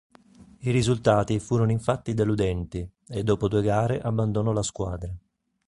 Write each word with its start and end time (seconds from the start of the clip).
I 0.61 0.71
risultati 0.71 1.39
furono 1.39 1.69
infatti 1.71 2.15
deludenti 2.15 2.89
e 3.07 3.21
dopo 3.23 3.47
due 3.47 3.61
gare 3.61 3.99
abbandonò 4.01 4.51
la 4.51 4.63
squadra. 4.63 5.13